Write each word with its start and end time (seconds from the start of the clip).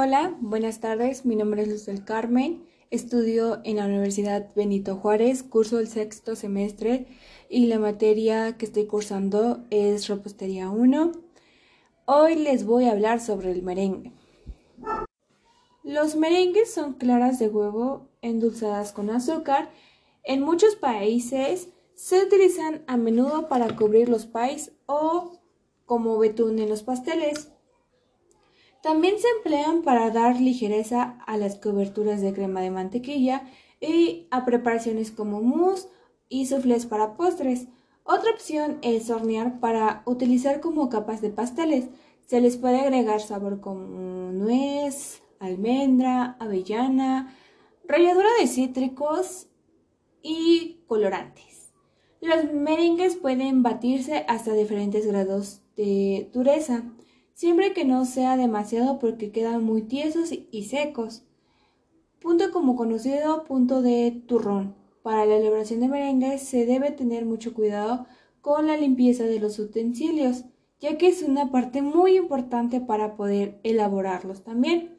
Hola, 0.00 0.36
buenas 0.40 0.78
tardes. 0.78 1.24
Mi 1.26 1.34
nombre 1.34 1.62
es 1.62 1.68
Luz 1.68 1.86
del 1.86 2.04
Carmen. 2.04 2.64
Estudio 2.88 3.60
en 3.64 3.78
la 3.78 3.86
Universidad 3.86 4.48
Benito 4.54 4.94
Juárez, 4.94 5.42
curso 5.42 5.80
el 5.80 5.88
sexto 5.88 6.36
semestre 6.36 7.08
y 7.50 7.66
la 7.66 7.80
materia 7.80 8.56
que 8.56 8.66
estoy 8.66 8.86
cursando 8.86 9.64
es 9.70 10.06
Repostería 10.06 10.70
1. 10.70 11.10
Hoy 12.04 12.36
les 12.36 12.64
voy 12.64 12.84
a 12.84 12.92
hablar 12.92 13.20
sobre 13.20 13.50
el 13.50 13.64
merengue. 13.64 14.12
Los 15.82 16.14
merengues 16.14 16.72
son 16.72 16.92
claras 16.92 17.40
de 17.40 17.48
huevo 17.48 18.06
endulzadas 18.22 18.92
con 18.92 19.10
azúcar. 19.10 19.68
En 20.22 20.42
muchos 20.42 20.76
países 20.76 21.70
se 21.96 22.22
utilizan 22.22 22.84
a 22.86 22.96
menudo 22.96 23.48
para 23.48 23.74
cubrir 23.74 24.08
los 24.08 24.26
pies 24.26 24.70
o 24.86 25.32
como 25.86 26.18
betún 26.18 26.60
en 26.60 26.68
los 26.68 26.84
pasteles. 26.84 27.50
También 28.88 29.18
se 29.18 29.28
emplean 29.36 29.82
para 29.82 30.10
dar 30.10 30.40
ligereza 30.40 31.18
a 31.26 31.36
las 31.36 31.56
coberturas 31.56 32.22
de 32.22 32.32
crema 32.32 32.62
de 32.62 32.70
mantequilla 32.70 33.42
y 33.82 34.26
a 34.30 34.46
preparaciones 34.46 35.10
como 35.10 35.42
mousse 35.42 35.90
y 36.30 36.46
soufflés 36.46 36.86
para 36.86 37.14
postres. 37.14 37.68
Otra 38.02 38.30
opción 38.30 38.78
es 38.80 39.10
hornear 39.10 39.60
para 39.60 40.02
utilizar 40.06 40.62
como 40.62 40.88
capas 40.88 41.20
de 41.20 41.28
pasteles. 41.28 41.90
Se 42.24 42.40
les 42.40 42.56
puede 42.56 42.80
agregar 42.80 43.20
sabor 43.20 43.60
como 43.60 44.32
nuez, 44.32 45.20
almendra, 45.38 46.38
avellana, 46.40 47.36
ralladura 47.86 48.30
de 48.40 48.46
cítricos 48.46 49.48
y 50.22 50.78
colorantes. 50.86 51.74
Los 52.22 52.54
merengues 52.54 53.16
pueden 53.16 53.62
batirse 53.62 54.24
hasta 54.28 54.54
diferentes 54.54 55.06
grados 55.06 55.60
de 55.76 56.30
dureza 56.32 56.84
siempre 57.38 57.72
que 57.72 57.84
no 57.84 58.04
sea 58.04 58.36
demasiado 58.36 58.98
porque 58.98 59.30
quedan 59.30 59.62
muy 59.62 59.82
tiesos 59.82 60.30
y 60.32 60.64
secos. 60.64 61.22
Punto 62.18 62.50
como 62.50 62.74
conocido 62.74 63.44
punto 63.44 63.80
de 63.80 64.10
turrón. 64.26 64.74
Para 65.04 65.24
la 65.24 65.36
elaboración 65.36 65.78
de 65.78 65.86
merengues 65.86 66.42
se 66.42 66.66
debe 66.66 66.90
tener 66.90 67.26
mucho 67.26 67.54
cuidado 67.54 68.06
con 68.40 68.66
la 68.66 68.76
limpieza 68.76 69.22
de 69.22 69.38
los 69.38 69.56
utensilios, 69.60 70.46
ya 70.80 70.98
que 70.98 71.06
es 71.06 71.22
una 71.22 71.52
parte 71.52 71.80
muy 71.80 72.16
importante 72.16 72.80
para 72.80 73.14
poder 73.14 73.60
elaborarlos 73.62 74.42
también. 74.42 74.98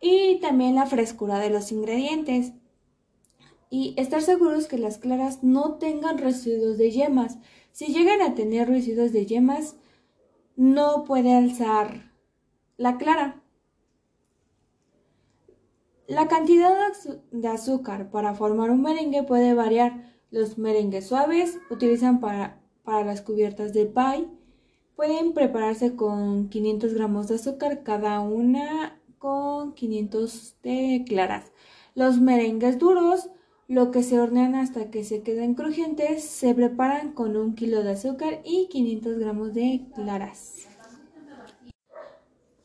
Y 0.00 0.40
también 0.40 0.74
la 0.74 0.86
frescura 0.86 1.38
de 1.38 1.50
los 1.50 1.70
ingredientes. 1.70 2.52
Y 3.70 3.94
estar 3.96 4.22
seguros 4.22 4.66
que 4.66 4.76
las 4.76 4.98
claras 4.98 5.44
no 5.44 5.74
tengan 5.74 6.18
residuos 6.18 6.78
de 6.78 6.90
yemas. 6.90 7.38
Si 7.70 7.92
llegan 7.94 8.22
a 8.22 8.34
tener 8.34 8.68
residuos 8.68 9.12
de 9.12 9.24
yemas, 9.24 9.76
no 10.58 11.04
puede 11.04 11.36
alzar 11.36 12.10
la 12.76 12.98
clara. 12.98 13.40
La 16.08 16.26
cantidad 16.26 16.74
de 17.30 17.48
azúcar 17.48 18.10
para 18.10 18.34
formar 18.34 18.70
un 18.70 18.82
merengue 18.82 19.22
puede 19.22 19.54
variar. 19.54 20.16
Los 20.32 20.58
merengues 20.58 21.06
suaves 21.06 21.60
utilizan 21.70 22.18
para, 22.18 22.60
para 22.82 23.04
las 23.04 23.22
cubiertas 23.22 23.72
de 23.72 23.86
pie. 23.86 24.26
Pueden 24.96 25.32
prepararse 25.32 25.94
con 25.94 26.48
500 26.48 26.92
gramos 26.92 27.28
de 27.28 27.36
azúcar 27.36 27.84
cada 27.84 28.18
una 28.18 29.00
con 29.18 29.74
500 29.74 30.56
de 30.64 31.04
claras. 31.06 31.52
Los 31.94 32.18
merengues 32.20 32.80
duros 32.80 33.30
lo 33.68 33.90
que 33.90 34.02
se 34.02 34.18
hornean 34.18 34.54
hasta 34.54 34.90
que 34.90 35.04
se 35.04 35.22
queden 35.22 35.54
crujientes, 35.54 36.24
se 36.24 36.54
preparan 36.54 37.12
con 37.12 37.36
un 37.36 37.54
kilo 37.54 37.82
de 37.82 37.90
azúcar 37.90 38.40
y 38.42 38.68
500 38.68 39.18
gramos 39.18 39.52
de 39.52 39.82
claras. 39.94 40.66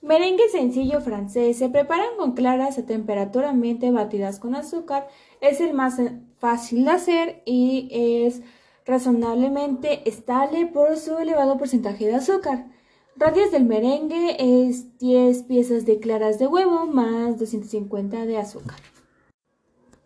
Merengue 0.02 0.50
sencillo 0.50 1.02
francés 1.02 1.58
se 1.58 1.70
preparan 1.70 2.18
con 2.18 2.34
claras 2.34 2.78
a 2.78 2.86
temperatura 2.86 3.50
ambiente 3.50 3.92
batidas 3.92 4.40
con 4.40 4.56
azúcar. 4.56 5.08
Es 5.42 5.60
el 5.62 5.74
más 5.74 6.02
fácil 6.40 6.86
de 6.86 6.92
hacer 6.92 7.42
y 7.46 7.90
es 7.92 8.42
razonablemente 8.86 10.08
estable 10.10 10.66
por 10.68 10.98
su 10.98 11.18
elevado 11.18 11.58
porcentaje 11.58 12.06
de 12.06 12.16
azúcar. 12.16 12.68
Radios 13.16 13.52
del 13.52 13.66
merengue 13.66 14.38
es 14.40 14.98
10 14.98 15.44
piezas 15.44 15.86
de 15.86 16.00
claras 16.00 16.40
de 16.40 16.48
huevo 16.48 16.86
más 16.86 17.40
250 17.40 18.26
de 18.26 18.38
azúcar. 18.38 18.93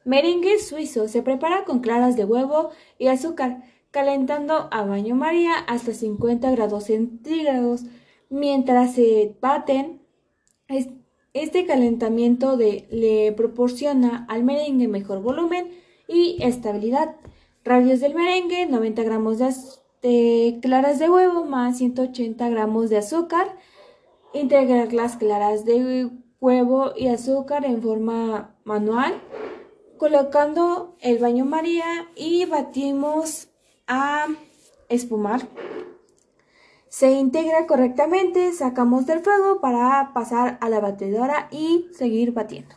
Merengue 0.08 0.58
suizo 0.60 1.10
se 1.10 1.22
prepara 1.22 1.66
con 1.66 1.82
claras 1.82 2.16
de 2.16 2.24
huevo 2.24 2.70
y 2.98 3.08
azúcar, 3.08 3.64
calentando 3.92 4.70
a 4.72 4.86
baño 4.86 5.16
María 5.16 5.56
hasta 5.68 5.94
50 5.94 6.50
grados 6.52 6.86
centígrados. 6.86 7.84
Mientras 8.30 8.96
se 8.96 9.36
baten, 9.42 10.02
este 11.34 11.66
calentamiento 11.66 12.56
le 12.56 13.34
proporciona 13.34 14.26
al 14.30 14.46
merengue 14.46 14.88
mejor 14.88 15.22
volumen 15.22 15.72
y 16.08 16.38
estabilidad. 16.42 17.18
Radios 17.66 18.00
del 18.00 18.16
merengue, 18.16 18.66
90 18.66 19.04
gramos 19.04 19.40
de, 20.02 20.60
claras 20.62 21.00
de 21.00 21.10
huevo 21.10 21.44
más 21.44 21.80
180 21.80 22.48
gramos 22.48 22.90
de 22.90 23.00
azúcar. 23.00 23.58
Integrar 24.34 24.94
las 24.94 25.18
claras 25.18 25.66
de 25.66 26.10
huevo 26.40 26.94
y 26.96 27.08
azúcar 27.08 27.66
en 27.66 27.82
forma 27.82 28.56
manual 28.64 29.22
colocando 29.98 30.96
el 31.02 31.20
baño 31.20 31.46
María 31.46 32.08
y 32.16 32.46
batimos 32.46 33.50
a 33.88 34.28
espumar. 34.90 35.48
Se 36.90 37.12
integra 37.12 37.68
correctamente, 37.68 38.54
sacamos 38.54 39.06
del 39.06 39.20
fuego 39.20 39.60
para 39.62 40.12
pasar 40.14 40.58
a 40.62 40.70
la 40.70 40.80
batidora 40.80 41.48
y 41.52 41.88
seguir 41.94 42.32
batiendo. 42.34 42.76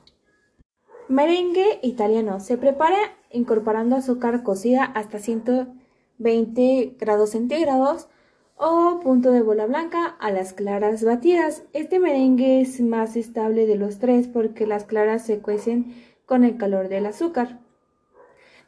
Merengue 1.09 1.81
italiano 1.83 2.41
se 2.41 2.57
prepara 2.57 2.99
incorporando 3.31 3.97
azúcar 3.97 4.43
cocida 4.43 4.85
hasta 4.85 5.19
120 5.19 6.97
grados 6.99 7.31
centígrados 7.31 8.09
o 8.57 9.01
punto 9.03 9.31
de 9.31 9.41
bola 9.41 9.67
blanca 9.67 10.05
a 10.21 10.31
las 10.31 10.53
claras 10.53 11.03
batidas. 11.03 11.63
Este 11.73 11.99
merengue 11.99 12.61
es 12.61 12.81
más 12.81 13.17
estable 13.17 13.67
de 13.67 13.77
los 13.77 13.99
tres 13.99 14.29
porque 14.29 14.67
las 14.67 14.85
claras 14.85 15.25
se 15.25 15.39
cuecen 15.39 15.95
con 16.31 16.45
el 16.45 16.57
calor 16.59 16.89
del 16.89 17.07
azúcar. 17.07 17.59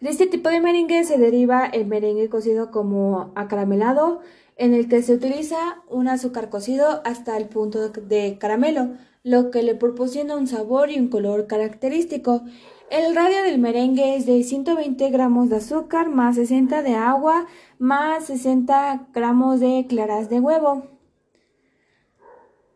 De 0.00 0.10
este 0.10 0.26
tipo 0.26 0.48
de 0.48 0.60
merengue 0.60 1.04
se 1.04 1.16
deriva 1.16 1.64
el 1.64 1.86
merengue 1.86 2.28
cocido 2.28 2.72
como 2.72 3.30
acaramelado, 3.36 4.18
en 4.56 4.74
el 4.74 4.88
que 4.88 5.00
se 5.00 5.14
utiliza 5.14 5.80
un 5.88 6.08
azúcar 6.08 6.50
cocido 6.50 7.02
hasta 7.04 7.36
el 7.36 7.46
punto 7.46 7.90
de 7.90 8.36
caramelo, 8.40 8.94
lo 9.22 9.52
que 9.52 9.62
le 9.62 9.76
proporciona 9.76 10.34
un 10.34 10.48
sabor 10.48 10.90
y 10.90 10.98
un 10.98 11.06
color 11.06 11.46
característico. 11.46 12.42
El 12.90 13.14
radio 13.14 13.44
del 13.44 13.60
merengue 13.60 14.16
es 14.16 14.26
de 14.26 14.42
120 14.42 15.10
gramos 15.10 15.48
de 15.48 15.58
azúcar 15.58 16.08
más 16.08 16.34
60 16.34 16.82
de 16.82 16.96
agua 16.96 17.46
más 17.78 18.24
60 18.24 19.06
gramos 19.14 19.60
de 19.60 19.86
claras 19.88 20.28
de 20.28 20.40
huevo. 20.40 20.88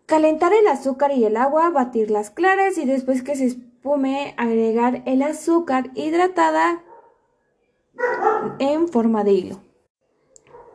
Calentar 0.06 0.52
el 0.52 0.68
azúcar 0.68 1.10
y 1.10 1.24
el 1.24 1.36
agua, 1.36 1.70
batir 1.70 2.12
las 2.12 2.30
claras 2.30 2.78
y 2.78 2.84
después 2.84 3.24
que 3.24 3.34
se 3.34 3.65
agregar 4.36 5.02
el 5.06 5.22
azúcar 5.22 5.90
hidratada 5.94 6.82
en 8.58 8.88
forma 8.88 9.22
de 9.22 9.32
hilo. 9.32 9.60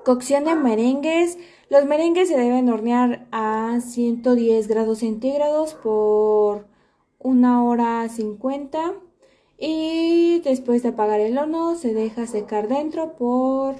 Cocción 0.06 0.46
de 0.46 0.56
merengues. 0.56 1.38
Los 1.70 1.86
merengues 1.86 2.30
se 2.30 2.38
deben 2.38 2.70
hornear 2.70 3.28
a 3.32 3.80
110 3.82 4.68
grados 4.68 5.00
centígrados 5.00 5.74
por 5.74 6.68
una 7.20 7.64
hora 7.64 8.08
50 8.08 8.94
y 9.58 10.40
después 10.40 10.82
de 10.82 10.90
apagar 10.90 11.20
el 11.20 11.38
horno 11.38 11.76
se 11.76 11.94
deja 11.94 12.26
secar 12.26 12.68
dentro 12.68 13.14
por 13.16 13.76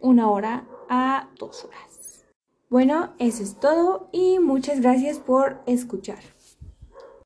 una 0.00 0.30
hora 0.30 0.66
a 0.88 1.28
dos 1.38 1.64
horas. 1.64 2.24
Bueno, 2.70 3.12
eso 3.18 3.42
es 3.42 3.56
todo 3.56 4.08
y 4.12 4.38
muchas 4.38 4.80
gracias 4.80 5.18
por 5.18 5.60
escuchar. 5.66 6.39